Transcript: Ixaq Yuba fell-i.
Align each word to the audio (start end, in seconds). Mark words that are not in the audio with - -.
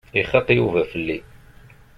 Ixaq 0.19 0.47
Yuba 0.55 0.81
fell-i. 0.91 1.17